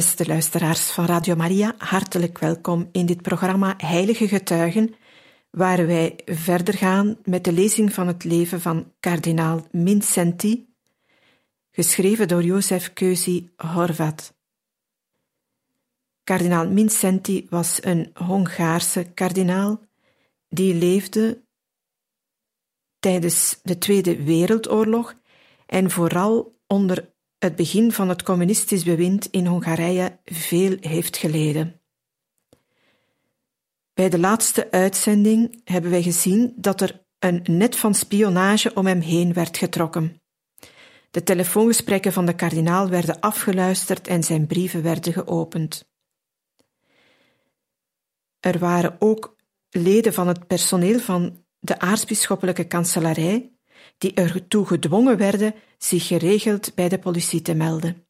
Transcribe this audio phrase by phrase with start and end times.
[0.00, 4.94] Beste luisteraars van Radio Maria, hartelijk welkom in dit programma Heilige Getuigen,
[5.50, 10.74] waar wij verder gaan met de lezing van het leven van kardinaal Mincenti,
[11.70, 14.34] geschreven door Jozef Keuzi Horvat.
[16.24, 19.80] Kardinaal Mincenti was een Hongaarse kardinaal
[20.48, 21.42] die leefde
[22.98, 25.14] tijdens de Tweede Wereldoorlog
[25.66, 27.09] en vooral onder
[27.40, 31.80] het begin van het communistisch bewind in Hongarije veel heeft geleden.
[33.94, 39.00] Bij de laatste uitzending hebben wij gezien dat er een net van spionage om hem
[39.00, 40.22] heen werd getrokken.
[41.10, 45.88] De telefoongesprekken van de kardinaal werden afgeluisterd en zijn brieven werden geopend.
[48.40, 49.36] Er waren ook
[49.70, 53.52] leden van het personeel van de aartsbisschoppelijke kanselarij
[54.00, 58.06] die ertoe gedwongen werden zich geregeld bij de politie te melden.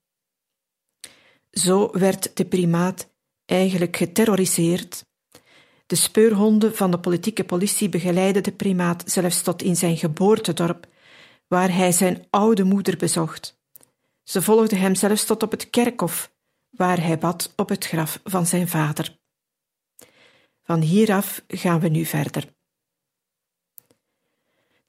[1.50, 3.10] Zo werd de primaat
[3.44, 5.06] eigenlijk geterroriseerd.
[5.86, 10.86] De speurhonden van de politieke politie begeleidden de primaat zelfs tot in zijn geboortedorp,
[11.48, 13.58] waar hij zijn oude moeder bezocht.
[14.22, 16.32] Ze volgden hem zelfs tot op het kerkhof,
[16.70, 19.18] waar hij bad op het graf van zijn vader.
[20.62, 22.58] Van hieraf gaan we nu verder.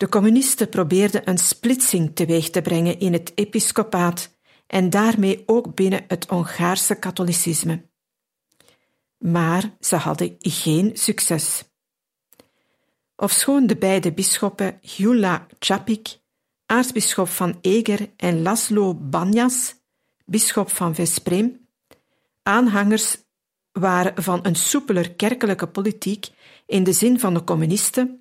[0.01, 4.37] De communisten probeerden een splitsing teweeg te brengen in het episcopaat
[4.67, 7.89] en daarmee ook binnen het Hongaarse katholicisme.
[9.17, 11.63] Maar ze hadden geen succes.
[13.15, 16.19] Ofschoon de beide bisschoppen Gyula Čapik,
[16.65, 19.75] aartsbisschop van Eger, en Laszlo Banjas,
[20.25, 21.67] bisschop van Vesprem,
[22.43, 23.17] aanhangers
[23.71, 26.29] waren van een soepeler kerkelijke politiek
[26.65, 28.20] in de zin van de communisten,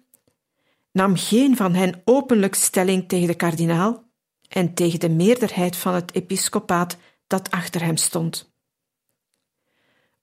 [0.92, 4.08] nam geen van hen openlijk stelling tegen de kardinaal
[4.48, 6.96] en tegen de meerderheid van het episcopaat
[7.26, 8.52] dat achter hem stond.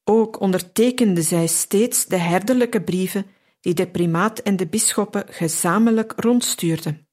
[0.03, 3.25] Ook ondertekenden zij steeds de herderlijke brieven
[3.59, 7.07] die de primaat en de bisschoppen gezamenlijk rondstuurden.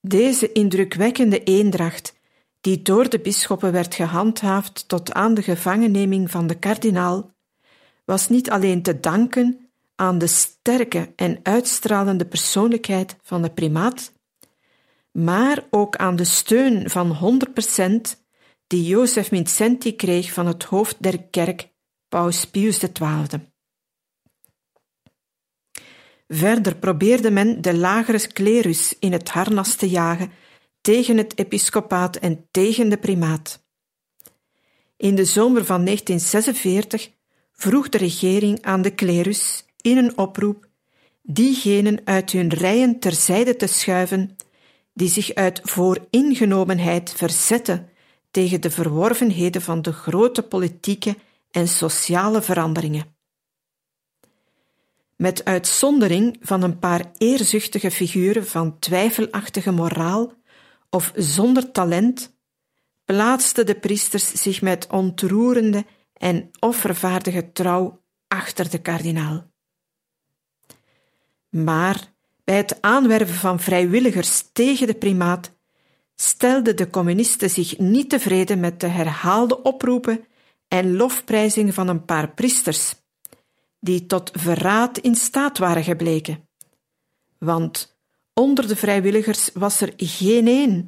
[0.00, 2.14] Deze indrukwekkende eendracht,
[2.60, 7.34] die door de bisschoppen werd gehandhaafd tot aan de gevangenneming van de kardinaal,
[8.04, 9.65] was niet alleen te danken
[9.96, 14.12] aan de sterke en uitstralende persoonlijkheid van de primaat,
[15.12, 17.40] maar ook aan de steun van
[18.16, 18.24] 100%
[18.66, 21.68] die Jozef Vincenti kreeg van het hoofd der kerk,
[22.08, 23.54] Paus Pius XII.
[26.28, 30.30] Verder probeerde men de lagere klerus in het harnas te jagen
[30.80, 33.64] tegen het episcopaat en tegen de primaat.
[34.96, 37.10] In de zomer van 1946
[37.52, 40.66] vroeg de regering aan de klerus in een oproep
[41.22, 44.36] diegenen uit hun rijen terzijde te schuiven
[44.92, 47.88] die zich uit vooringenomenheid verzetten
[48.30, 51.16] tegen de verworvenheden van de grote politieke
[51.50, 53.14] en sociale veranderingen.
[55.16, 60.32] Met uitzondering van een paar eerzuchtige figuren van twijfelachtige moraal
[60.90, 62.36] of zonder talent,
[63.04, 69.54] plaatsten de priesters zich met ontroerende en offervaardige trouw achter de kardinaal.
[71.64, 72.12] Maar
[72.44, 75.50] bij het aanwerven van vrijwilligers tegen de primaat
[76.14, 80.24] stelden de communisten zich niet tevreden met de herhaalde oproepen
[80.68, 82.94] en lofprijzingen van een paar priesters,
[83.80, 86.48] die tot verraad in staat waren gebleken.
[87.38, 87.98] Want
[88.34, 90.86] onder de vrijwilligers was er geen één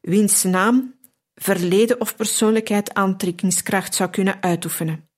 [0.00, 0.94] wiens naam,
[1.34, 5.08] verleden of persoonlijkheid aantrekkingskracht zou kunnen uitoefenen.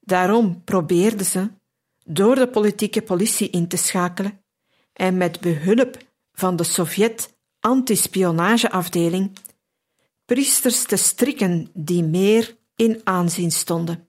[0.00, 1.50] Daarom probeerden ze,
[2.12, 4.44] door de politieke politie in te schakelen
[4.92, 5.96] en met behulp
[6.32, 9.32] van de Sovjet antispionageafdeling
[10.24, 14.08] priesters te strikken die meer in aanzien stonden.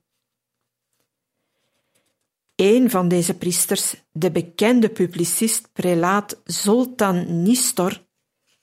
[2.56, 8.04] Een van deze priesters, de bekende publicist prelaat Zoltan Nistor,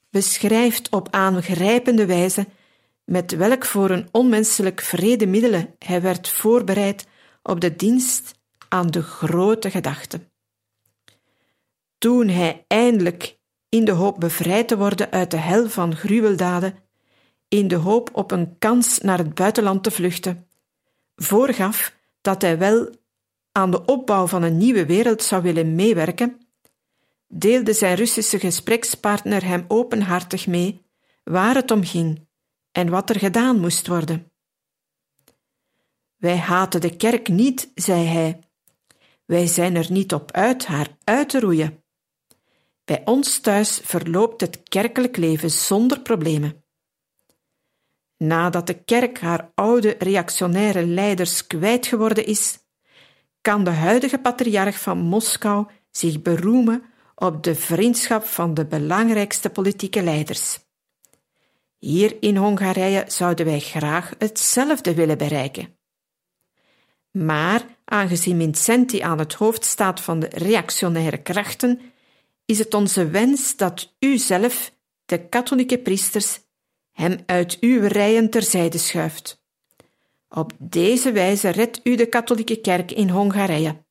[0.09, 2.47] beschrijft op aangrijpende wijze
[3.05, 7.07] met welk voor een onmenselijk vrede middelen hij werd voorbereid
[7.43, 8.38] op de dienst
[8.69, 10.27] aan de grote gedachte.
[11.97, 13.37] toen hij eindelijk,
[13.69, 16.75] in de hoop bevrijd te worden uit de hel van gruweldaden,
[17.47, 20.47] in de hoop op een kans naar het buitenland te vluchten,
[21.15, 22.89] voorgaf dat hij wel
[23.51, 26.39] aan de opbouw van een nieuwe wereld zou willen meewerken,
[27.27, 30.81] deelde zijn Russische gesprekspartner hem openhartig mee
[31.23, 32.27] waar het om ging
[32.71, 34.31] en wat er gedaan moest worden.
[36.15, 38.39] Wij haten de kerk niet, zei hij.
[39.29, 41.83] Wij zijn er niet op uit haar uit te roeien.
[42.85, 46.63] Bij ons thuis verloopt het kerkelijk leven zonder problemen.
[48.17, 52.59] Nadat de kerk haar oude reactionaire leiders kwijt geworden is,
[53.41, 56.83] kan de huidige patriarch van Moskou zich beroemen
[57.15, 60.59] op de vriendschap van de belangrijkste politieke leiders.
[61.77, 65.78] Hier in Hongarije zouden wij graag hetzelfde willen bereiken.
[67.11, 71.81] Maar aangezien Vincenti aan het hoofd staat van de reactionaire krachten,
[72.45, 74.73] is het onze wens dat u zelf,
[75.05, 76.39] de katholieke priesters,
[76.91, 79.43] hem uit uw rijen terzijde schuift.
[80.29, 83.83] Op deze wijze redt u de katholieke kerk in Hongarije.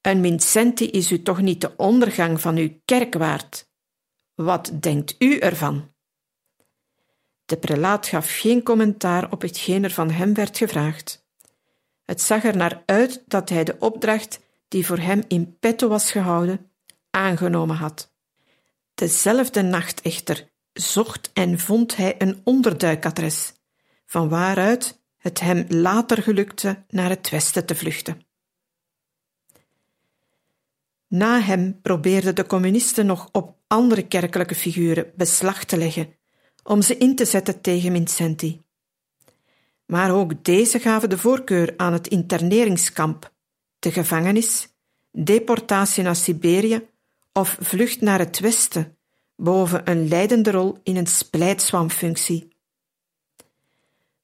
[0.00, 3.70] Een Vincenti is u toch niet de ondergang van uw kerk waard?
[4.34, 5.94] Wat denkt u ervan?
[7.44, 11.21] De prelaat gaf geen commentaar op hetgeen er van hem werd gevraagd.
[12.04, 16.10] Het zag er naar uit dat hij de opdracht die voor hem in petto was
[16.10, 16.70] gehouden,
[17.10, 18.14] aangenomen had.
[18.94, 23.52] Dezelfde nacht echter zocht en vond hij een onderduikadres,
[24.06, 28.26] van waaruit het hem later gelukte naar het westen te vluchten.
[31.06, 36.14] Na hem probeerden de communisten nog op andere kerkelijke figuren beslag te leggen,
[36.62, 38.62] om ze in te zetten tegen Vincenti.
[39.86, 43.32] Maar ook deze gaven de voorkeur aan het interneringskamp,
[43.78, 44.68] de gevangenis,
[45.10, 46.88] deportatie naar Siberië
[47.32, 48.96] of vlucht naar het westen,
[49.36, 52.48] boven een leidende rol in een splijtswamfunctie.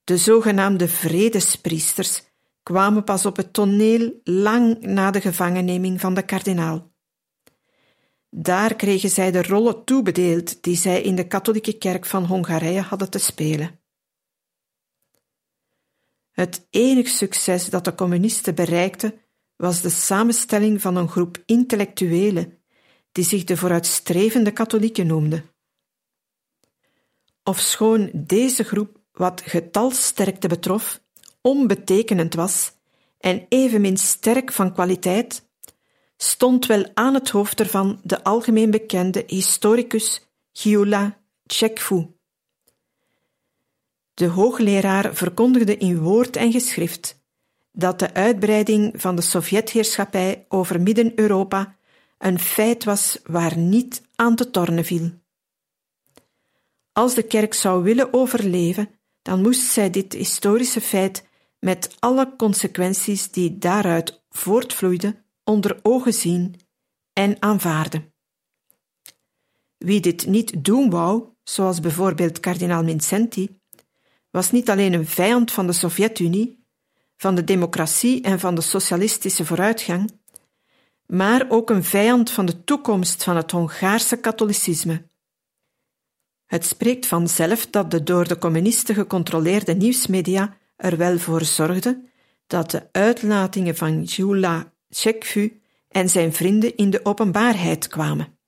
[0.05, 2.23] De zogenaamde vredespriesters
[2.63, 6.91] kwamen pas op het toneel lang na de gevangenneming van de kardinaal.
[8.31, 13.11] Daar kregen zij de rollen toebedeeld die zij in de katholieke kerk van Hongarije hadden
[13.11, 13.78] te spelen.
[16.39, 19.15] Het enige succes dat de communisten bereikten
[19.57, 22.59] was de samenstelling van een groep intellectuelen
[23.13, 25.43] die zich de vooruitstrevende katholieken noemde.
[27.43, 31.01] Ofschoon deze groep wat getalsterkte betrof
[31.41, 32.73] onbetekenend was
[33.19, 35.49] en evenmin sterk van kwaliteit,
[36.17, 42.18] stond wel aan het hoofd ervan de algemeen bekende historicus Gyula Tchekvu.
[44.19, 47.23] De hoogleraar verkondigde in woord en geschrift
[47.73, 51.77] dat de uitbreiding van de Sovjetheerschappij over Midden-Europa
[52.19, 55.11] een feit was waar niet aan te tornen viel.
[56.93, 58.91] Als de kerk zou willen overleven,
[59.23, 61.27] dan moest zij dit historische feit
[61.59, 66.55] met alle consequenties die daaruit voortvloeiden onder ogen zien
[67.13, 68.13] en aanvaarden.
[69.77, 73.58] Wie dit niet doen wou, zoals bijvoorbeeld kardinaal Vincenti,
[74.31, 76.67] was niet alleen een vijand van de Sovjet-Unie,
[77.17, 80.11] van de democratie en van de socialistische vooruitgang,
[81.07, 85.07] maar ook een vijand van de toekomst van het Hongaarse katholicisme.
[86.47, 92.09] Het spreekt vanzelf dat de door de communisten gecontroleerde nieuwsmedia er wel voor zorgden
[92.47, 98.39] dat de uitlatingen van Gyula Tchekvu en zijn vrienden in de openbaarheid kwamen.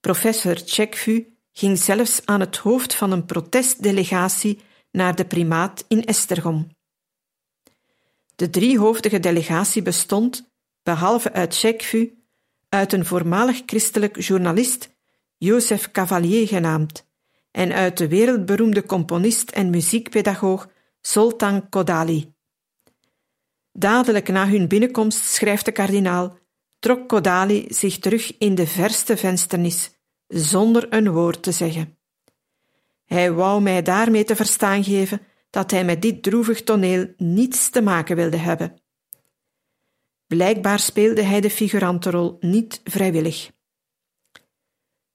[0.00, 6.68] Professor Tchekvu ging zelfs aan het hoofd van een protestdelegatie naar de primaat in Estergom.
[8.36, 10.50] De driehoofdige delegatie bestond,
[10.82, 12.24] behalve uit Tchekvu,
[12.68, 14.90] uit een voormalig christelijk journalist,
[15.36, 17.06] Jozef Cavalier genaamd,
[17.50, 20.68] en uit de wereldberoemde componist en muziekpedagoog
[21.00, 22.32] Sultan Kodali.
[23.72, 26.38] Dadelijk na hun binnenkomst, schrijft de kardinaal,
[26.78, 29.99] trok Kodali zich terug in de verste vensternis,
[30.30, 31.98] zonder een woord te zeggen.
[33.04, 35.20] Hij wou mij daarmee te verstaan geven
[35.50, 38.82] dat hij met dit droevig toneel niets te maken wilde hebben.
[40.26, 43.50] Blijkbaar speelde hij de figurantenrol niet vrijwillig.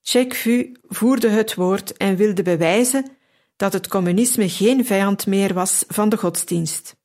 [0.02, 3.12] Chekvu voerde het woord en wilde bewijzen
[3.56, 6.96] dat het communisme geen vijand meer was van de godsdienst.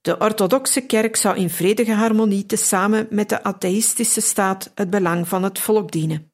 [0.00, 5.42] De orthodoxe kerk zou in vredige harmonie tezamen met de atheïstische staat het belang van
[5.42, 6.31] het volk dienen.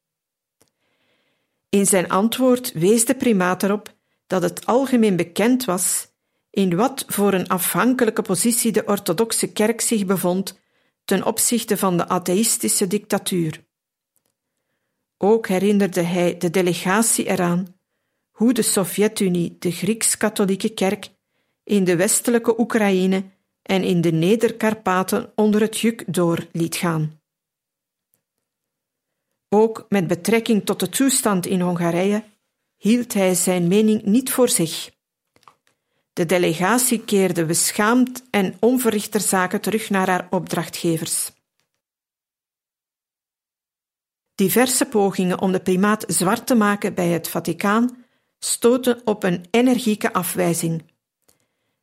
[1.68, 3.94] In zijn antwoord wees de primaat erop
[4.26, 6.06] dat het algemeen bekend was
[6.50, 10.58] in wat voor een afhankelijke positie de orthodoxe kerk zich bevond
[11.04, 13.66] ten opzichte van de atheïstische dictatuur.
[15.18, 17.76] Ook herinnerde hij de delegatie eraan
[18.30, 21.10] hoe de Sovjet-Unie de Grieks-katholieke kerk
[21.64, 23.24] in de westelijke Oekraïne
[23.62, 27.17] en in de Neder-Karpaten onder het juk door liet gaan.
[29.48, 32.24] Ook met betrekking tot de toestand in Hongarije
[32.76, 34.90] hield hij zijn mening niet voor zich.
[36.12, 41.30] De delegatie keerde beschaamd en onverrichter zaken terug naar haar opdrachtgevers.
[44.34, 48.04] Diverse pogingen om de primaat zwart te maken bij het Vaticaan
[48.38, 50.82] stoten op een energieke afwijzing.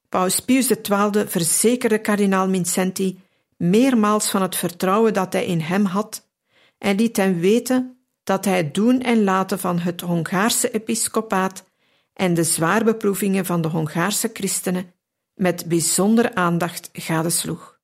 [0.10, 3.20] Paus Pius XII verzekerde kardinaal Vincenti
[3.58, 6.28] meermaals van het vertrouwen dat hij in hem had
[6.77, 11.63] en liet hem weten dat hij het doen en laten van het Hongaarse episcopaat
[12.13, 14.94] en de zwaarbeproevingen van de Hongaarse christenen
[15.34, 17.75] met bijzondere aandacht gadesloeg.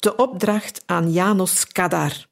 [0.00, 2.28] De opdracht aan Janos Kadar.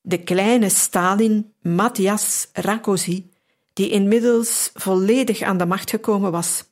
[0.00, 3.30] De kleine Stalin Matthias Rakosi,
[3.72, 6.64] die inmiddels volledig aan de macht gekomen was,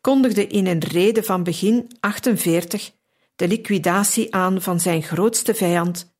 [0.00, 2.92] kondigde in een rede van begin 48
[3.36, 6.14] de liquidatie aan van zijn grootste vijand.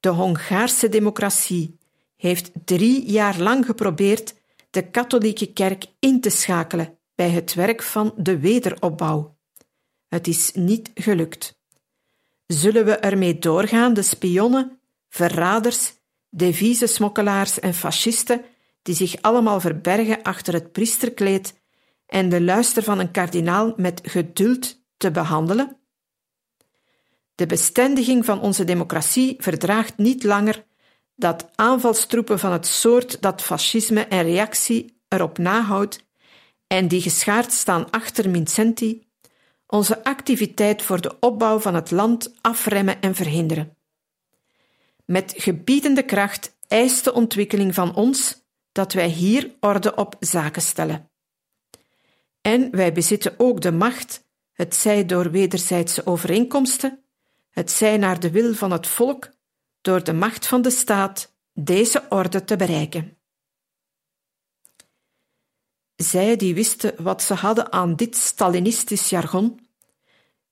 [0.00, 1.78] De Hongaarse democratie
[2.16, 4.34] heeft drie jaar lang geprobeerd
[4.70, 9.36] de katholieke kerk in te schakelen bij het werk van de wederopbouw.
[10.08, 11.62] Het is niet gelukt.
[12.54, 15.92] Zullen we ermee doorgaan de spionnen, verraders,
[16.30, 18.44] devizesmokkelaars en fascisten
[18.82, 21.60] die zich allemaal verbergen achter het priesterkleed
[22.06, 25.76] en de luister van een kardinaal met geduld te behandelen?
[27.34, 30.64] De bestendiging van onze democratie verdraagt niet langer
[31.16, 36.04] dat aanvalstroepen van het soort dat fascisme en reactie erop nahoudt
[36.66, 39.03] en die geschaard staan achter Mincenti,
[39.74, 43.76] onze activiteit voor de opbouw van het land afremmen en verhinderen.
[45.04, 51.10] Met gebiedende kracht eist de ontwikkeling van ons dat wij hier orde op zaken stellen.
[52.40, 57.04] En wij bezitten ook de macht, het zij door wederzijdse overeenkomsten,
[57.50, 59.30] het zij naar de wil van het volk,
[59.80, 63.18] door de macht van de staat, deze orde te bereiken.
[65.96, 69.63] Zij die wisten wat ze hadden aan dit Stalinistisch jargon,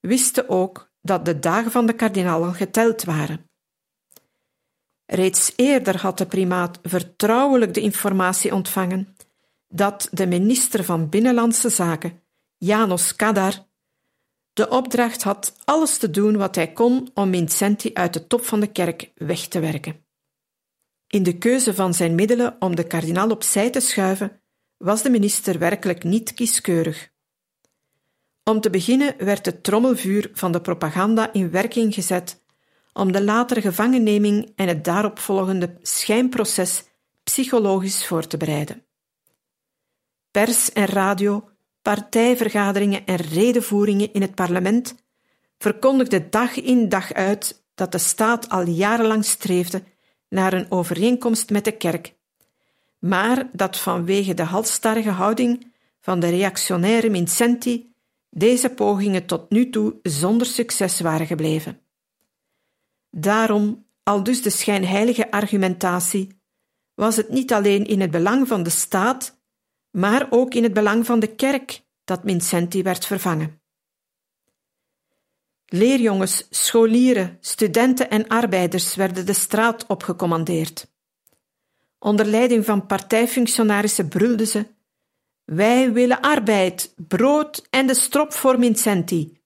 [0.03, 3.51] wisten ook dat de dagen van de kardinalen geteld waren.
[5.07, 9.17] Reeds eerder had de primaat vertrouwelijk de informatie ontvangen
[9.69, 12.23] dat de minister van Binnenlandse Zaken,
[12.57, 13.67] Janos Kadar,
[14.53, 18.61] de opdracht had alles te doen wat hij kon om Vincenti uit de top van
[18.61, 20.07] de kerk weg te werken.
[21.07, 24.43] In de keuze van zijn middelen om de kardinaal opzij te schuiven,
[24.77, 27.12] was de minister werkelijk niet kieskeurig.
[28.45, 32.41] Om te beginnen werd het trommelvuur van de propaganda in werking gezet
[32.93, 36.85] om de latere gevangenneming en het daaropvolgende schijnproces
[37.23, 38.85] psychologisch voor te bereiden.
[40.31, 41.49] Pers en radio,
[41.83, 44.95] partijvergaderingen en redenvoeringen in het parlement
[45.59, 49.83] verkondigden dag in dag uit dat de staat al jarenlang streefde
[50.29, 52.15] naar een overeenkomst met de kerk,
[52.99, 57.92] maar dat vanwege de halsstarrige houding van de reactionaire Mincenti
[58.35, 61.81] deze pogingen tot nu toe zonder succes waren gebleven.
[63.11, 66.41] Daarom, al dus de schijnheilige argumentatie,
[66.95, 69.41] was het niet alleen in het belang van de staat,
[69.91, 73.61] maar ook in het belang van de kerk dat Mincenti werd vervangen.
[75.67, 80.91] Leerjongens, scholieren, studenten en arbeiders werden de straat opgecommandeerd.
[81.99, 84.67] Onder leiding van partijfunctionarissen brulden ze:
[85.45, 89.41] Wij willen arbeid, brood en de strop voor Mincenti.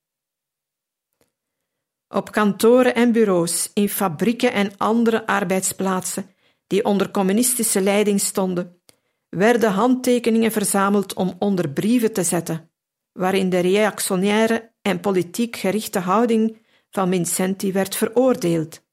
[2.09, 6.35] Op kantoren en bureaus, in fabrieken en andere arbeidsplaatsen
[6.66, 8.80] die onder communistische leiding stonden,
[9.28, 12.70] werden handtekeningen verzameld om onder brieven te zetten,
[13.12, 16.59] waarin de reactionaire en politiek gerichte houding
[16.90, 18.85] van Vincenti werd veroordeeld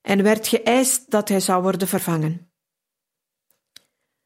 [0.00, 2.50] en werd geëist dat hij zou worden vervangen.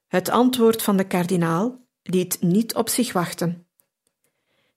[0.06, 3.66] Het antwoord van de kardinaal liet niet op zich wachten.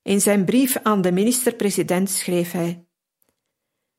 [0.02, 2.86] In zijn brief aan de minister-president schreef hij: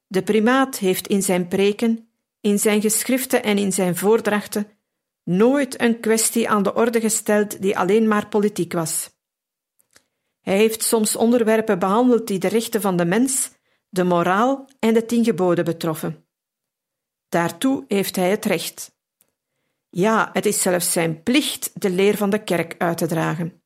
[0.07, 2.09] De primaat heeft in zijn preken,
[2.41, 4.69] in zijn geschriften en in zijn voordrachten
[5.25, 9.11] nooit een kwestie aan de orde gesteld die alleen maar politiek was.
[10.41, 13.51] Hij heeft soms onderwerpen behandeld die de rechten van de mens,
[13.89, 16.27] de moraal en de tien geboden betroffen.
[17.29, 18.94] Daartoe heeft hij het recht.
[19.97, 23.63] Ja, het is zelfs zijn plicht de leer van de kerk uit te dragen.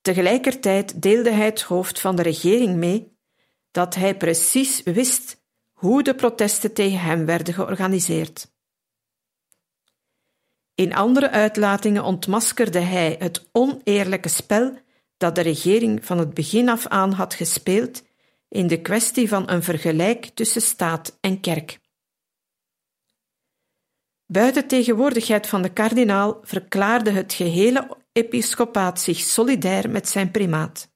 [0.00, 3.18] Tegelijkertijd deelde hij het hoofd van de regering mee
[3.70, 5.42] dat hij precies wist
[5.72, 8.52] hoe de protesten tegen hem werden georganiseerd.
[10.74, 14.78] In andere uitlatingen ontmaskerde hij het oneerlijke spel
[15.16, 18.02] dat de regering van het begin af aan had gespeeld
[18.48, 21.79] in de kwestie van een vergelijk tussen staat en kerk.
[24.32, 30.90] Buiten tegenwoordigheid van de kardinaal verklaarde het gehele episcopaat zich solidair met zijn primaat.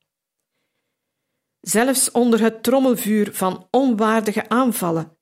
[1.60, 5.18] Zelfs onder het trommelvuur van onwaardige aanvallen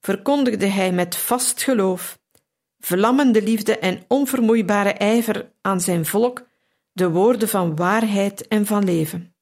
[0.00, 2.18] verkondigde hij met vast geloof
[2.78, 6.48] vlammende liefde en onvermoeibare ijver aan zijn volk
[6.92, 9.34] de woorden van waarheid en van leven.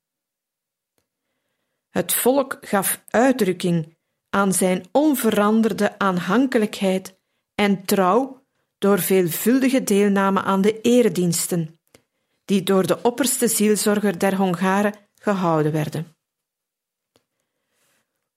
[1.90, 3.96] Het volk gaf uitdrukking
[4.30, 7.18] aan zijn onveranderde aanhankelijkheid
[7.60, 8.46] en trouw
[8.78, 11.80] door veelvuldige deelname aan de erediensten,
[12.44, 16.16] die door de opperste zielzorger der Hongaren gehouden werden.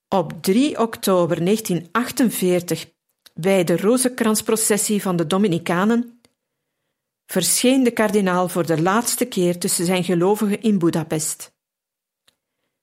[0.08, 2.92] Op 3 oktober 1948
[3.34, 6.22] bij de rozenkransprocessie van de Dominicanen,
[7.26, 11.54] verscheen de kardinaal voor de laatste keer tussen zijn gelovigen in Budapest.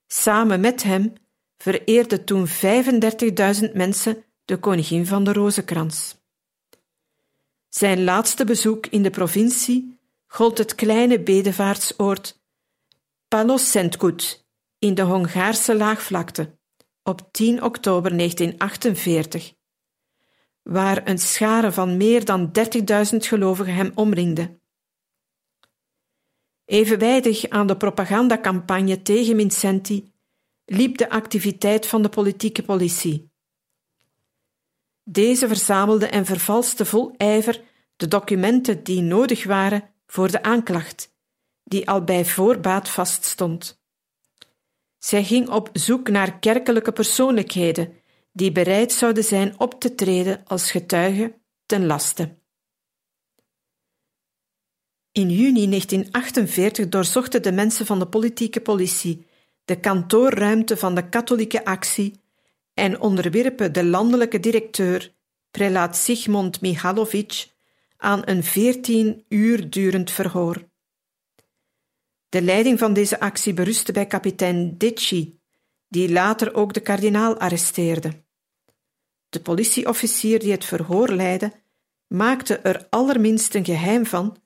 [0.07, 1.13] Samen met hem
[1.57, 6.19] vereerden toen 35.000 mensen de koningin van de Rozenkrans.
[7.73, 12.41] Zijn laatste bezoek in de provincie gold het kleine bedevaartsoord
[13.27, 14.47] Palosentgut
[14.79, 16.57] in de Hongaarse laagvlakte
[17.03, 19.53] op 10 oktober 1948,
[20.61, 22.51] waar een schare van meer dan
[23.11, 24.59] 30.000 gelovigen hem omringde.
[26.65, 30.11] Evenwijdig aan de propagandacampagne tegen Vincenti
[30.65, 33.30] liep de activiteit van de politieke politie.
[35.03, 37.61] Deze verzamelde en vervalste vol ijver
[37.95, 41.13] de documenten die nodig waren voor de aanklacht,
[41.63, 43.81] die al bij voorbaat vaststond.
[44.97, 47.93] Zij ging op zoek naar kerkelijke persoonlijkheden
[48.31, 52.39] die bereid zouden zijn op te treden als getuige ten laste.
[55.11, 59.25] In juni 1948 doorzochten de mensen van de politieke politie
[59.65, 62.20] de kantoorruimte van de katholieke actie
[62.81, 65.13] en onderwierpen de landelijke directeur,
[65.51, 67.47] prelaat Sigmund Michalovic,
[67.97, 70.69] aan een veertien uur durend verhoor.
[72.29, 75.39] De leiding van deze actie berustte bij kapitein Decci,
[75.87, 78.23] die later ook de kardinaal arresteerde.
[79.29, 81.51] De politieofficier die het verhoor leidde,
[82.07, 84.37] maakte er allerminst een geheim van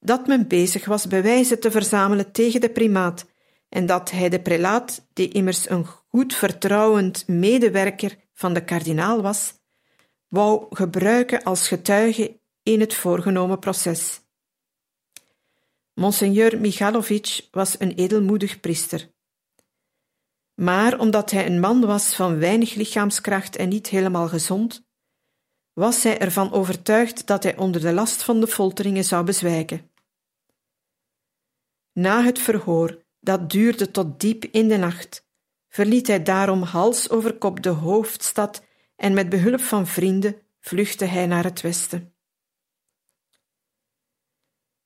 [0.00, 3.26] dat men bezig was bewijzen te verzamelen tegen de primaat
[3.68, 9.54] en dat hij de prelaat, die immers een goed vertrouwend medewerker van de kardinaal was,
[10.28, 14.20] wou gebruiken als getuige in het voorgenomen proces.
[15.94, 19.10] Monseigneur Michalovic was een edelmoedig priester.
[20.54, 24.86] Maar omdat hij een man was van weinig lichaamskracht en niet helemaal gezond,
[25.72, 29.90] was hij ervan overtuigd dat hij onder de last van de folteringen zou bezwijken.
[31.92, 35.27] Na het verhoor, dat duurde tot diep in de nacht,
[35.68, 38.64] verliet hij daarom hals over kop de hoofdstad
[38.96, 42.12] en met behulp van vrienden vluchtte hij naar het westen.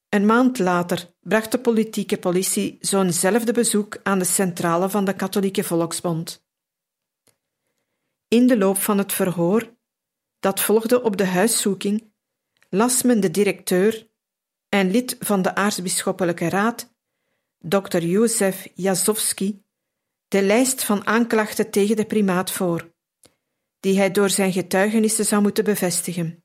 [0.09, 5.65] Een maand later bracht de politieke politie zo'nzelfde bezoek aan de centrale van de Katholieke
[5.65, 6.45] Volksbond.
[8.29, 9.77] In de loop van het verhoor,
[10.41, 12.13] dat volgde op de huiszoeking,
[12.69, 14.11] las men de directeur
[14.69, 16.95] en lid van de aartsbisschoppelijke raad,
[17.59, 17.99] dr.
[17.99, 19.62] Jozef Jazowski,
[20.33, 22.93] de lijst van aanklachten tegen de primaat voor,
[23.81, 26.45] die hij door zijn getuigenissen zou moeten bevestigen.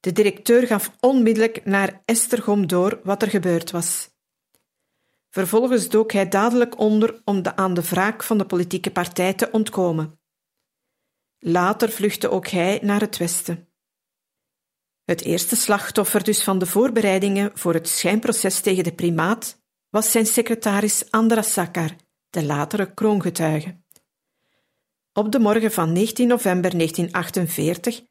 [0.00, 4.10] De directeur gaf onmiddellijk naar Estergom door wat er gebeurd was.
[5.30, 9.50] Vervolgens dook hij dadelijk onder om de aan de wraak van de politieke partij te
[9.50, 10.20] ontkomen.
[11.38, 13.68] Later vluchtte ook hij naar het westen.
[15.04, 20.26] Het eerste slachtoffer dus van de voorbereidingen voor het schijnproces tegen de primaat was zijn
[20.26, 21.96] secretaris Andras Sakar,
[22.30, 23.80] de latere kroongetuige.
[25.12, 28.02] Op de morgen van 19 november 1948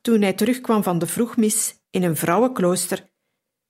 [0.00, 3.10] toen hij terugkwam van de vroegmis in een vrouwenklooster,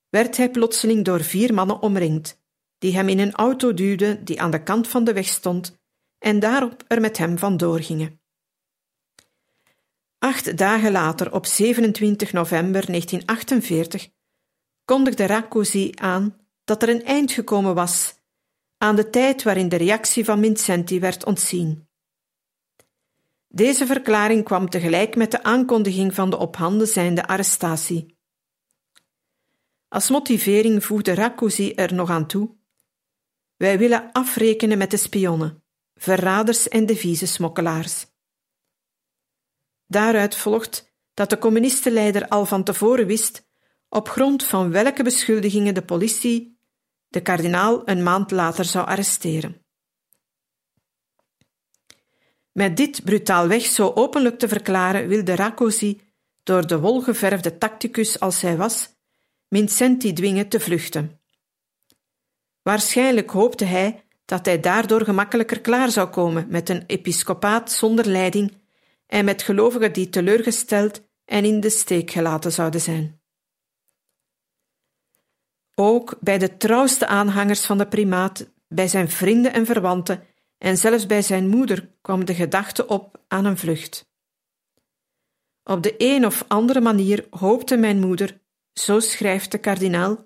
[0.09, 2.39] werd hij plotseling door vier mannen omringd,
[2.77, 5.77] die hem in een auto duwden die aan de kant van de weg stond
[6.19, 8.21] en daarop er met hem vandoor gingen.
[10.19, 14.09] Acht dagen later, op 27 november 1948,
[14.85, 18.16] kondigde Rakosi aan dat er een eind gekomen was
[18.77, 21.87] aan de tijd waarin de reactie van Vincenti werd ontzien.
[23.47, 28.17] Deze verklaring kwam tegelijk met de aankondiging van de op handen zijnde arrestatie.
[29.87, 32.55] Als motivering voegde Rakuzi er nog aan toe:
[33.55, 35.63] Wij willen afrekenen met de spionnen,
[35.93, 36.87] verraders en
[37.27, 38.05] smokkelaars.
[39.85, 43.45] Daaruit volgt dat de communistenleider al van tevoren wist
[43.89, 46.56] op grond van welke beschuldigingen de politie
[47.07, 49.65] de kardinaal een maand later zou arresteren.
[52.51, 56.01] Met dit brutaalweg zo openlijk te verklaren wilde Rakosi,
[56.43, 58.89] door de wolgeverfde tacticus als hij was,
[59.49, 61.21] Vincenti dwingen te vluchten.
[62.61, 68.57] Waarschijnlijk hoopte hij dat hij daardoor gemakkelijker klaar zou komen met een episcopaat zonder leiding
[69.05, 73.16] en met gelovigen die teleurgesteld en in de steek gelaten zouden zijn.
[75.79, 80.23] Ook bij de trouwste aanhangers van de primaat, bij zijn vrienden en verwanten,
[80.57, 84.09] en zelfs bij zijn moeder kwam de gedachte op aan een vlucht.
[85.63, 88.41] Op de een of andere manier hoopte mijn moeder,
[88.73, 90.23] zo schrijft de kardinaal,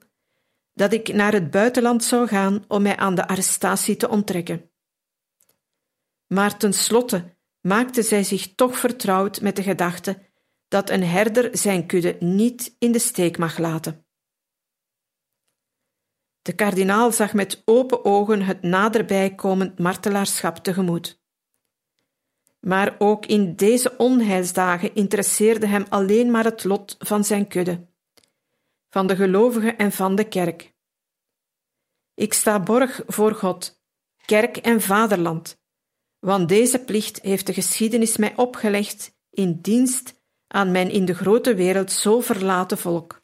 [0.73, 4.71] dat ik naar het buitenland zou gaan om mij aan de arrestatie te onttrekken.
[6.27, 10.19] Maar tenslotte maakte zij zich toch vertrouwd met de gedachte
[10.67, 14.05] dat een herder zijn kudde niet in de steek mag laten.
[16.41, 21.19] De kardinaal zag met open ogen het naderbij komend martelaarschap tegemoet.
[22.59, 27.87] Maar ook in deze onheilsdagen interesseerde hem alleen maar het lot van zijn kudde,
[28.89, 30.73] van de gelovigen en van de kerk.
[32.13, 33.81] Ik sta borg voor God,
[34.25, 35.61] kerk en vaderland,
[36.19, 41.55] want deze plicht heeft de geschiedenis mij opgelegd in dienst aan mijn in de grote
[41.55, 43.20] wereld zo verlaten volk.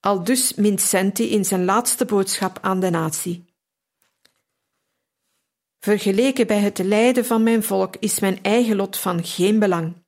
[0.00, 3.44] Al dus Mincenti in zijn laatste boodschap aan de natie.
[5.78, 10.06] Vergeleken bij het lijden van mijn volk is mijn eigen lot van geen belang.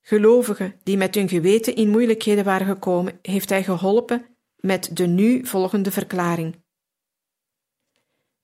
[0.00, 4.26] Gelovigen die met hun geweten in moeilijkheden waren gekomen, heeft hij geholpen
[4.56, 6.62] met de nu volgende verklaring.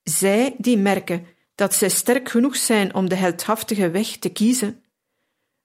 [0.03, 4.85] Zij die merken dat zij sterk genoeg zijn om de heldhaftige weg te kiezen,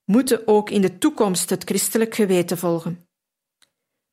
[0.03, 3.07] moeten ook in de toekomst het christelijk geweten volgen.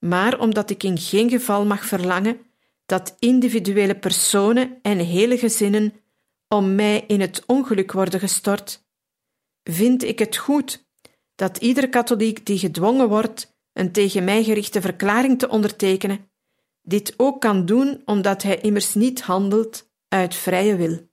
[0.00, 2.40] Maar omdat ik in geen geval mag verlangen
[2.86, 5.94] dat individuele personen en hele gezinnen
[6.48, 8.84] om mij in het ongeluk worden gestort,
[9.62, 10.88] vind ik het goed
[11.34, 16.30] dat ieder katholiek die gedwongen wordt een tegen mij gerichte verklaring te ondertekenen,
[16.82, 21.08] dit ook kan doen omdat hij immers niet handelt uit vrije wil.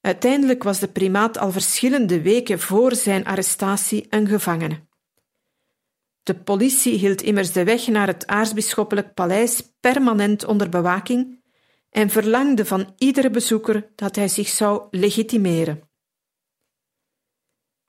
[0.00, 4.80] Uiteindelijk was de primaat al verschillende weken voor zijn arrestatie een gevangene.
[6.22, 11.42] De politie hield immers de weg naar het aartsbisschoppelijk paleis permanent onder bewaking
[11.90, 15.90] en verlangde van iedere bezoeker dat hij zich zou legitimeren.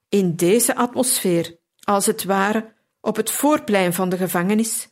[0.08, 4.88] In deze atmosfeer, als het ware op het voorplein van de gevangenis,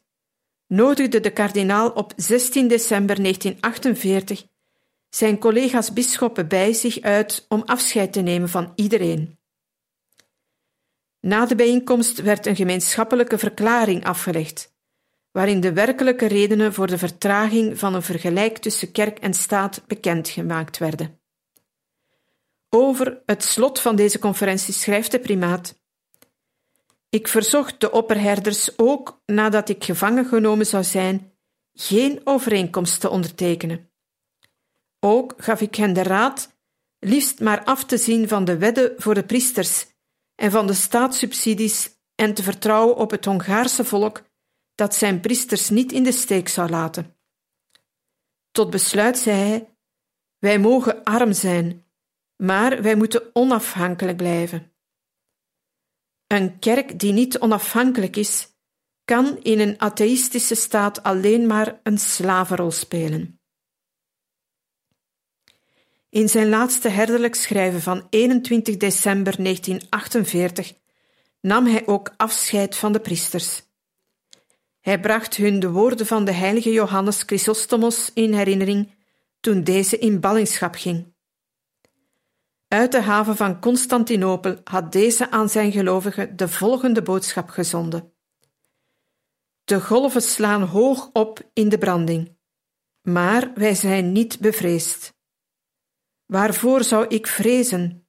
[0.66, 4.46] nodigde de kardinaal op 16 december 1948
[5.08, 9.38] zijn collega's bisschoppen bij zich uit om afscheid te nemen van iedereen.
[11.22, 14.74] Na de bijeenkomst werd een gemeenschappelijke verklaring afgelegd,
[15.30, 20.78] waarin de werkelijke redenen voor de vertraging van een vergelijk tussen kerk en staat bekendgemaakt
[20.78, 21.20] werden.
[22.68, 25.80] Over het slot van deze conferentie schrijft de primaat:
[27.08, 31.32] Ik verzocht de opperherders ook, nadat ik gevangen genomen zou zijn,
[31.72, 33.90] geen overeenkomst te ondertekenen.
[35.00, 36.56] Ook gaf ik hen de raad
[36.98, 39.86] liefst maar af te zien van de wedden voor de priesters
[40.34, 44.22] en van de staatssubsidies en te vertrouwen op het Hongaarse volk
[44.74, 47.16] dat zijn priesters niet in de steek zou laten.
[48.50, 49.76] Tot besluit zei hij:
[50.38, 51.84] Wij mogen arm zijn,
[52.36, 54.72] maar wij moeten onafhankelijk blijven.
[56.26, 58.48] Een kerk die niet onafhankelijk is,
[59.04, 63.41] kan in een atheïstische staat alleen maar een slavenrol spelen.
[66.12, 70.72] In zijn laatste herderlijk schrijven van 21 december 1948
[71.40, 73.62] nam hij ook afscheid van de priesters.
[74.80, 78.94] Hij bracht hun de woorden van de heilige Johannes Chrysostomos in herinnering
[79.40, 81.14] toen deze in ballingschap ging.
[82.68, 88.12] Uit de haven van Constantinopel had deze aan zijn gelovigen de volgende boodschap gezonden.
[89.64, 92.36] De golven slaan hoog op in de branding,
[93.02, 95.20] maar wij zijn niet bevreesd.
[96.26, 98.06] Waarvoor zou ik vrezen?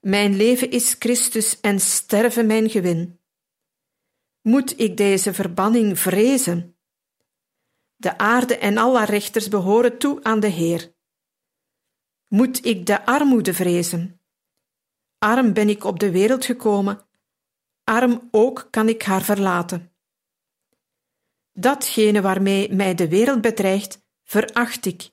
[0.00, 3.20] Mijn leven is Christus en sterven mijn gewin.
[4.40, 6.76] Moet ik deze verbanning vrezen?
[7.96, 10.94] De aarde en alle rechters behoren toe aan de Heer.
[12.28, 14.20] Moet ik de armoede vrezen?
[15.18, 17.06] Arm ben ik op de wereld gekomen,
[17.84, 19.92] arm ook kan ik haar verlaten.
[21.52, 25.10] Datgene waarmee mij de wereld bedreigt, veracht ik,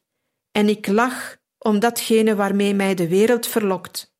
[0.51, 4.15] en ik lach om datgene waarmee mij de wereld verlokt.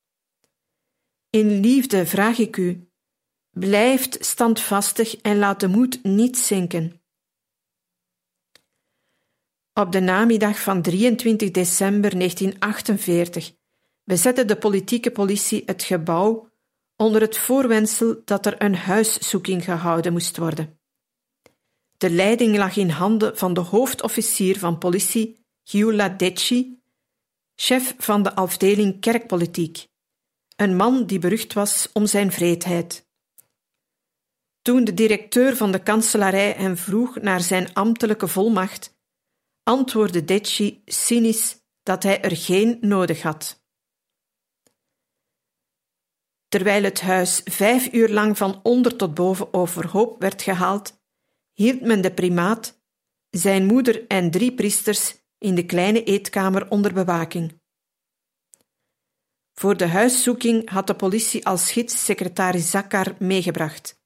[1.29, 2.89] In liefde vraag ik u,
[3.49, 7.01] blijft standvastig en laat de moed niet zinken.
[9.73, 13.55] Op de namiddag van 23 december 1948
[14.03, 16.49] bezette de politieke politie het gebouw
[16.95, 20.79] onder het voorwendsel dat er een huiszoeking gehouden moest worden.
[21.97, 26.76] De leiding lag in handen van de hoofdofficier van politie, Giula Decci,
[27.59, 29.87] chef van de afdeling kerkpolitiek,
[30.55, 33.07] een man die berucht was om zijn vreedheid.
[34.61, 38.97] Toen de directeur van de kanselarij hem vroeg naar zijn ambtelijke volmacht,
[39.63, 43.65] antwoordde Decci cynisch dat hij er geen nodig had.
[46.47, 51.01] Terwijl het huis vijf uur lang van onder tot boven overhoop werd gehaald,
[51.53, 52.81] hield men de primaat,
[53.29, 57.61] zijn moeder en drie priesters in de kleine eetkamer onder bewaking.
[59.53, 64.01] Voor de huiszoeking had de politie als gids secretaris Zakkar meegebracht,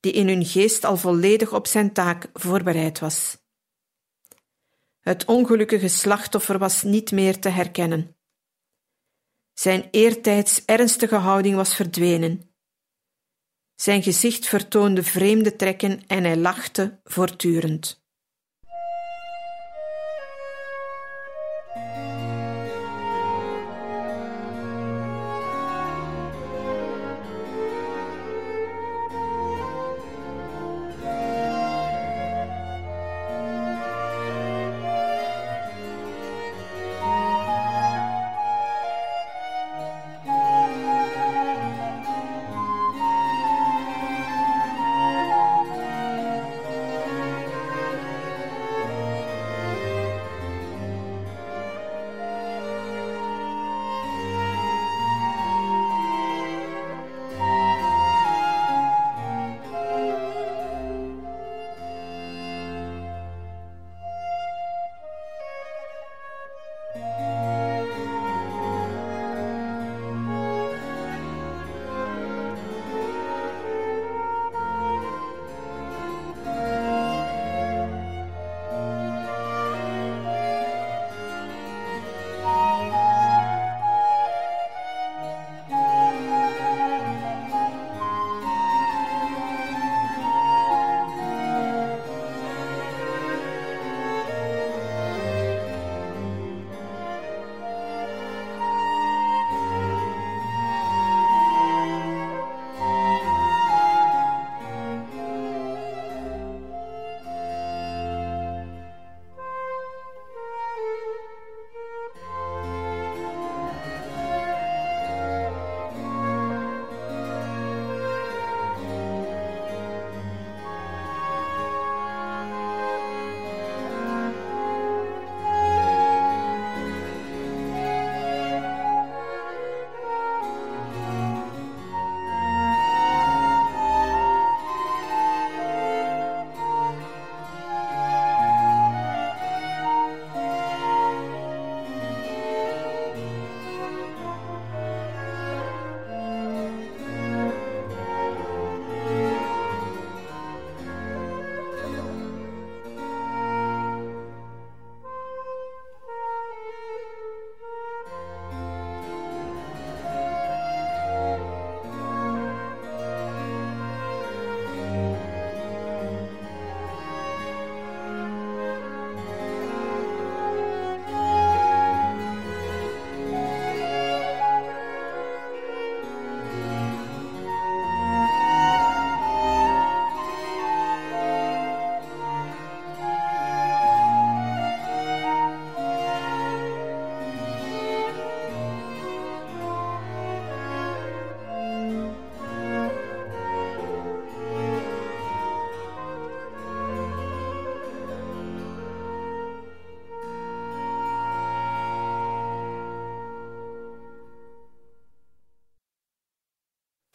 [0.00, 3.38] die in hun geest al volledig op zijn taak voorbereid was.
[5.00, 8.16] Het ongelukkige slachtoffer was niet meer te herkennen.
[9.52, 12.54] Zijn eertijds ernstige houding was verdwenen.
[13.74, 18.05] Zijn gezicht vertoonde vreemde trekken en hij lachte voortdurend.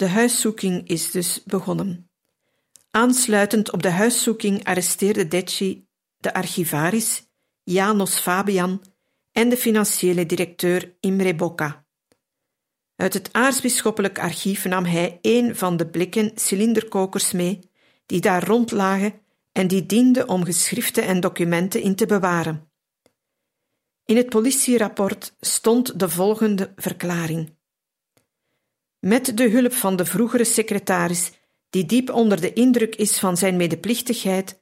[0.01, 2.09] De huiszoeking is dus begonnen.
[2.91, 5.87] Aansluitend op de huiszoeking arresteerde Decci
[6.17, 7.23] de archivaris
[7.63, 8.83] Janos Fabian
[9.31, 11.85] en de financiële directeur Imre Bocca.
[12.95, 17.59] Uit het aartsbisschoppelijk archief nam hij een van de blikken cilinderkokers mee
[18.05, 22.71] die daar rondlagen en die dienden om geschriften en documenten in te bewaren.
[24.05, 27.59] In het politierapport stond de volgende verklaring.
[29.01, 31.31] Met de hulp van de vroegere secretaris,
[31.69, 34.61] die diep onder de indruk is van zijn medeplichtigheid,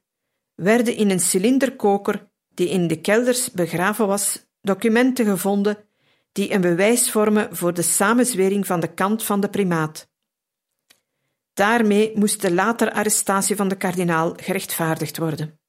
[0.56, 5.78] werden in een cilinderkoker, die in de kelders begraven was, documenten gevonden
[6.32, 10.10] die een bewijs vormen voor de samenzwering van de kant van de primaat.
[11.54, 15.60] Daarmee moest de latere arrestatie van de kardinaal gerechtvaardigd worden.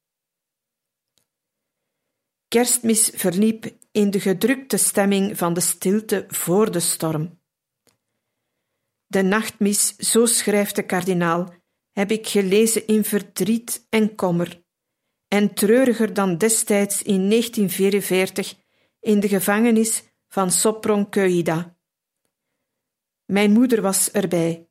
[2.49, 7.40] Kerstmis verliep in de gedrukte stemming van de stilte voor de storm.
[9.11, 11.55] De nachtmis, zo schrijft de kardinaal,
[11.93, 14.63] heb ik gelezen in verdriet en kommer,
[15.29, 18.55] en treuriger dan destijds in 1944
[19.01, 21.77] in de gevangenis van Sopron Keuida.
[23.25, 24.69] Mijn moeder was erbij.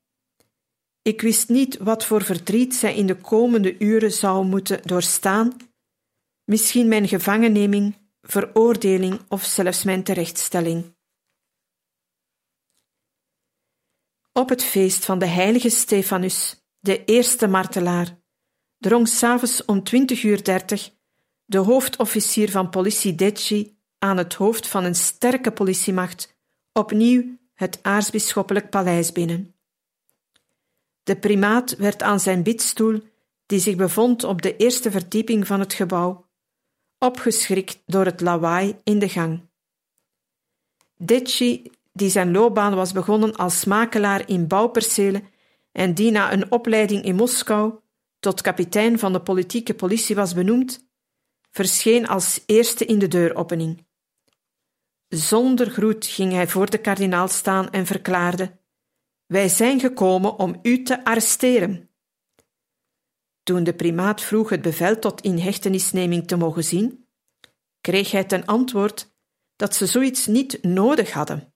[1.01, 5.57] Ik wist niet wat voor verdriet zij in de komende uren zou moeten doorstaan,
[6.43, 10.97] misschien mijn gevangenneming, veroordeling of zelfs mijn terechtstelling.
[14.39, 18.19] Op het feest van de heilige Stefanus, de eerste martelaar,
[18.77, 20.91] drong s'avonds om twintig uur dertig
[21.45, 26.37] de hoofdofficier van politie Decci aan het hoofd van een sterke politiemacht
[26.73, 29.55] opnieuw het aartsbisschoppelijk paleis binnen.
[31.03, 33.01] De primaat werd aan zijn bidstoel,
[33.45, 36.25] die zich bevond op de eerste verdieping van het gebouw,
[36.97, 39.49] opgeschrikt door het lawaai in de gang.
[40.95, 45.27] Decci, die zijn loopbaan was begonnen als makelaar in bouwpercelen
[45.71, 47.79] en die na een opleiding in Moskou
[48.19, 50.87] tot kapitein van de politieke politie was benoemd,
[51.51, 53.87] verscheen als eerste in de deuropening.
[55.07, 58.59] Zonder groet ging hij voor de kardinaal staan en verklaarde:
[59.25, 61.89] Wij zijn gekomen om u te arresteren.
[63.43, 67.07] Toen de primaat vroeg het bevel tot inhechtenisneming te mogen zien,
[67.81, 69.11] kreeg hij ten antwoord
[69.55, 71.48] dat ze zoiets niet nodig hadden.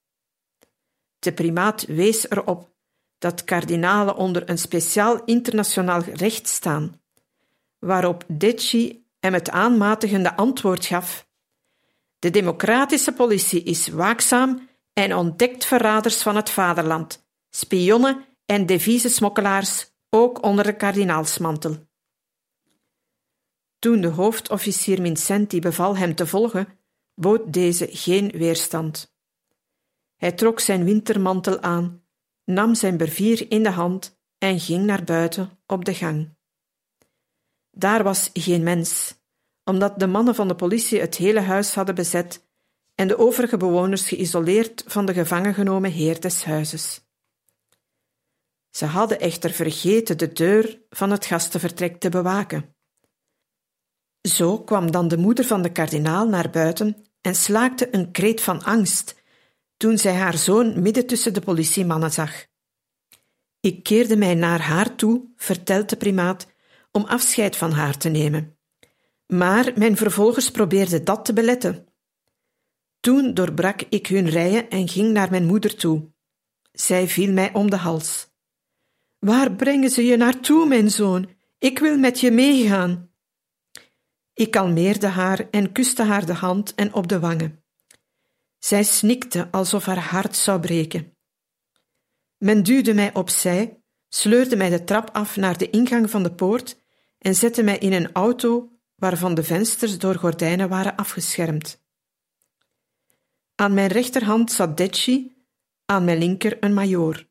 [1.23, 2.71] De primaat wees erop
[3.17, 7.01] dat kardinalen onder een speciaal internationaal recht staan,
[7.79, 11.27] waarop Decci hem het aanmatigende antwoord gaf:
[12.19, 20.43] De democratische politie is waakzaam en ontdekt verraders van het vaderland, spionnen en devizesmokkelaars, ook
[20.43, 21.87] onder de kardinaalsmantel.
[23.79, 26.79] Toen de hoofdofficier Vincenti beval hem te volgen,
[27.15, 29.12] bood deze geen weerstand.
[30.23, 32.03] Hij trok zijn wintermantel aan
[32.45, 36.35] nam zijn bervier in de hand en ging naar buiten op de gang.
[37.71, 39.15] Daar was geen mens,
[39.63, 42.47] omdat de mannen van de politie het hele huis hadden bezet
[42.95, 47.01] en de overige bewoners geïsoleerd van de gevangen genomen heer des huizes.
[48.69, 52.75] Ze hadden echter vergeten de deur van het gastenvertrek te bewaken.
[54.21, 58.63] Zo kwam dan de moeder van de kardinaal naar buiten en slaakte een kreet van
[58.63, 59.21] angst
[59.83, 62.45] toen zij haar zoon midden tussen de politiemannen zag.
[63.59, 66.47] Ik keerde mij naar haar toe, vertelt de primaat,
[66.91, 68.57] om afscheid van haar te nemen.
[69.27, 71.87] Maar mijn vervolgers probeerden dat te beletten.
[72.99, 76.11] Toen doorbrak ik hun rijen en ging naar mijn moeder toe.
[76.71, 78.27] Zij viel mij om de hals.
[79.19, 81.29] Waar brengen ze je naartoe, mijn zoon?
[81.57, 83.11] Ik wil met je meegaan.
[84.33, 87.62] Ik kalmeerde haar en kuste haar de hand en op de wangen.
[88.63, 91.17] Zij snikte alsof haar hart zou breken.
[92.37, 96.79] Men duwde mij opzij, sleurde mij de trap af naar de ingang van de poort
[97.17, 101.81] en zette mij in een auto waarvan de vensters door gordijnen waren afgeschermd.
[103.55, 105.45] Aan mijn rechterhand zat Decci,
[105.85, 107.27] aan mijn linker een majoor.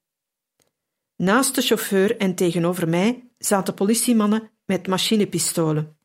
[1.17, 5.97] Naast de chauffeur en tegenover mij zaten politiemannen met machinepistolen.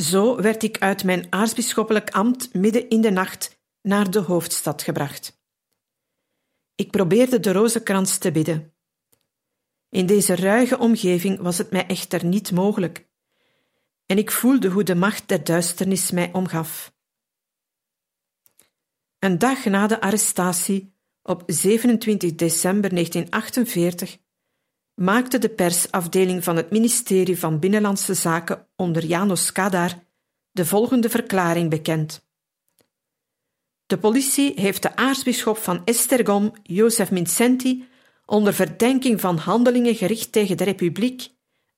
[0.00, 5.40] Zo werd ik uit mijn aartsbisschoppelijk ambt midden in de nacht naar de hoofdstad gebracht.
[6.74, 8.74] Ik probeerde de rozenkrans te bidden.
[9.88, 13.08] In deze ruige omgeving was het mij echter niet mogelijk,
[14.06, 16.94] en ik voelde hoe de macht der duisternis mij omgaf.
[19.18, 24.18] Een dag na de arrestatie, op 27 december 1948,
[25.00, 29.98] maakte de persafdeling van het ministerie van Binnenlandse Zaken onder Janos Kadar
[30.50, 32.28] de volgende verklaring bekend.
[33.86, 37.88] De politie heeft de aartsbisschop van Estergom, Jozef Mincenti,
[38.26, 41.28] onder verdenking van handelingen gericht tegen de republiek,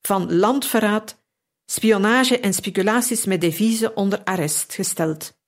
[0.00, 1.22] van landverraad,
[1.64, 5.38] spionage en speculaties met deviezen onder arrest gesteld.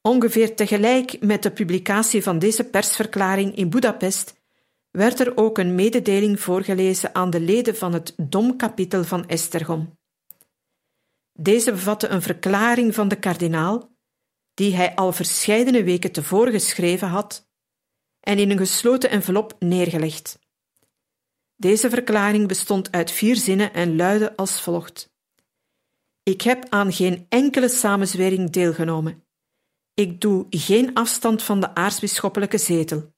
[0.00, 4.39] Ongeveer tegelijk met de publicatie van deze persverklaring in Budapest
[4.90, 9.98] werd er ook een mededeling voorgelezen aan de leden van het domkapitel van Estergom.
[11.32, 13.90] Deze bevatte een verklaring van de kardinaal
[14.54, 17.48] die hij al verscheidene weken tevoren geschreven had
[18.20, 20.38] en in een gesloten envelop neergelegd.
[21.56, 25.12] Deze verklaring bestond uit vier zinnen en luidde als volgt:
[26.22, 29.24] Ik heb aan geen enkele samenzwering deelgenomen.
[29.94, 33.12] Ik doe geen afstand van de aartsbisschoppelijke zetel.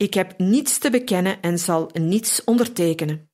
[0.00, 3.30] Ik heb niets te bekennen en zal niets ondertekenen.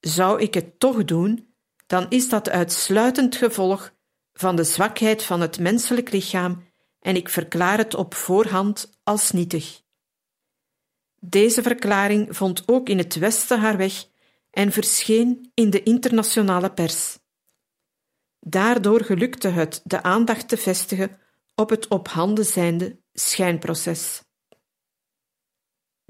[0.00, 1.54] Zou ik het toch doen,
[1.86, 3.94] dan is dat uitsluitend gevolg
[4.32, 6.64] van de zwakheid van het menselijk lichaam
[7.00, 9.82] en ik verklaar het op voorhand als nietig.
[11.20, 14.06] Deze verklaring vond ook in het Westen haar weg
[14.50, 17.18] en verscheen in de internationale pers.
[18.40, 21.20] Daardoor gelukte het de aandacht te vestigen
[21.54, 24.26] op het op handen zijnde schijnproces.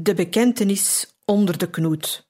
[0.01, 2.29] De bekentenis onder de knoet.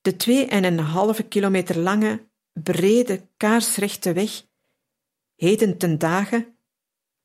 [0.00, 4.44] De twee en een halve kilometer lange, brede, kaarsrechte weg
[5.34, 6.56] heden ten dagen,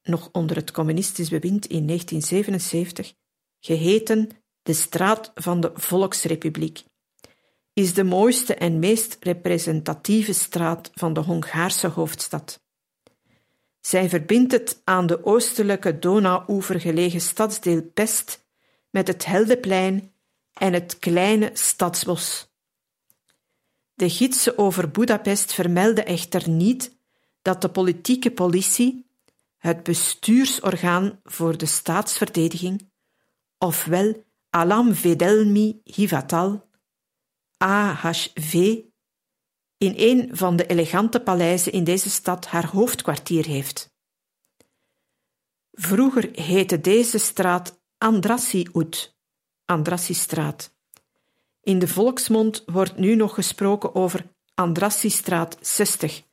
[0.04, 3.14] nog onder het communistisch bewind in 1977,
[3.60, 4.30] geheten
[4.62, 6.84] de Straat van de Volksrepubliek,
[7.74, 12.64] is de mooiste en meest representatieve straat van de Hongaarse hoofdstad.
[13.80, 18.46] Zij verbindt het aan de oostelijke Donauoever gelegen stadsdeel Pest
[18.90, 20.14] met het Heldeplein
[20.54, 22.52] en het kleine stadsbos.
[23.94, 26.98] De gidsen over Budapest vermelden echter niet
[27.42, 29.06] dat de politieke politie,
[29.58, 32.90] het bestuursorgaan voor de staatsverdediging,
[33.58, 36.70] ofwel Alam Vedelmi Hivatal,
[37.58, 38.54] AHV,
[39.78, 43.96] in een van de elegante paleizen in deze stad haar hoofdkwartier heeft.
[45.72, 49.16] Vroeger heette deze straat Andrassy-Ut,
[49.66, 50.72] Andrassy-straat.
[51.62, 56.24] In de volksmond wordt nu nog gesproken over Andrassy-straat 60,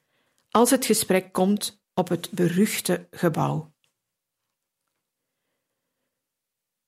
[0.51, 3.73] als het gesprek komt op het beruchte gebouw.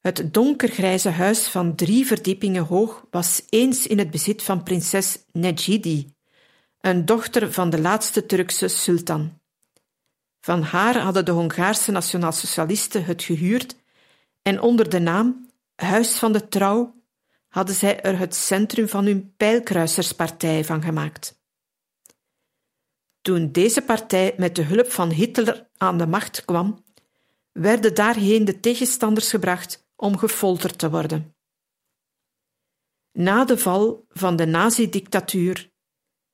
[0.01, 6.15] Het donkergrijze huis van drie verdiepingen hoog was eens in het bezit van prinses Nejidi,
[6.81, 9.41] een dochter van de laatste Turkse sultan.
[10.41, 13.85] Van haar hadden de Hongaarse nationaalsocialisten het gehuurd
[14.47, 17.03] en onder de naam Huis van de Trouw
[17.49, 21.41] hadden zij er het centrum van hun pijlkruiserspartij van gemaakt.
[23.21, 26.85] Toen deze partij met de hulp van Hitler aan de macht kwam,
[27.53, 31.35] werden daarheen de tegenstanders gebracht om gefolterd te worden.
[33.13, 35.71] Na de val van de nazi-dictatuur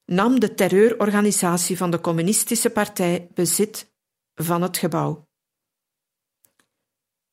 [0.04, 3.92] nam de terreurorganisatie van de Communistische Partij bezit
[4.34, 5.30] van het gebouw.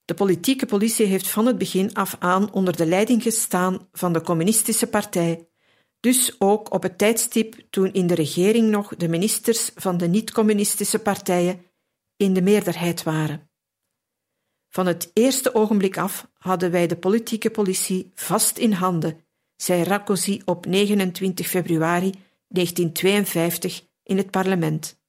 [0.09, 4.21] De politieke politie heeft van het begin af aan onder de leiding gestaan van de
[4.21, 5.47] Communistische Partij,
[5.99, 10.99] dus ook op het tijdstip toen in de regering nog de ministers van de niet-communistische
[10.99, 11.61] partijen
[12.17, 13.49] in de meerderheid waren.
[14.69, 20.41] Van het eerste ogenblik af hadden wij de politieke politie vast in handen, zei Rakosi
[20.45, 22.13] op 29 februari
[22.47, 25.01] 1952 in het parlement.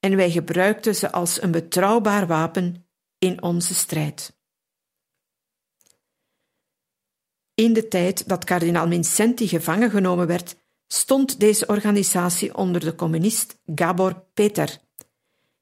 [0.00, 2.83] En wij gebruikten ze als een betrouwbaar wapen
[3.24, 4.36] in onze strijd.
[7.54, 10.56] In de tijd dat kardinaal Vincenti gevangen genomen werd,
[10.86, 14.78] stond deze organisatie onder de communist Gabor Peter.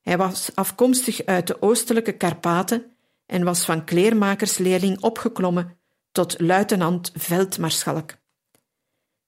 [0.00, 2.96] Hij was afkomstig uit de oostelijke Karpaten
[3.26, 5.78] en was van kleermakersleerling opgeklommen
[6.12, 8.14] tot luitenant veldmaarschalk.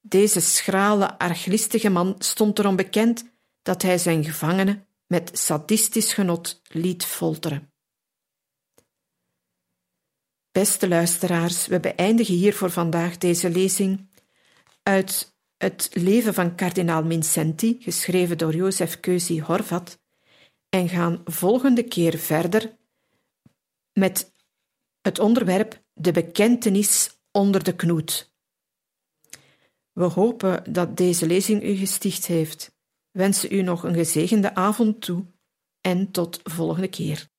[0.00, 3.24] Deze schrale, arglistige man stond erom bekend
[3.62, 7.73] dat hij zijn gevangenen met sadistisch genot liet folteren.
[10.54, 14.08] Beste luisteraars, we beëindigen hier voor vandaag deze lezing
[14.82, 19.98] uit het leven van kardinaal Mincenti, geschreven door Jozef Keuzi Horvat,
[20.68, 22.76] en gaan volgende keer verder
[23.92, 24.32] met
[25.00, 28.32] het onderwerp De bekentenis onder de knoet.
[29.92, 32.74] We hopen dat deze lezing u gesticht heeft.
[33.10, 35.24] Wensen u nog een gezegende avond toe
[35.80, 37.32] en tot volgende keer.